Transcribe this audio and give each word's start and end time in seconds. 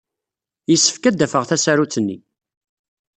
Yessefk 0.71 1.03
ad 1.05 1.15
d-afeɣ 1.17 1.43
tasarut-nni. 1.49 2.17